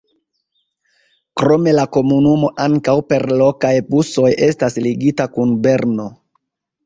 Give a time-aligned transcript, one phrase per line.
[1.41, 6.09] Krome la komunumo ankaŭ per lokaj busoj estas ligita kun Berno.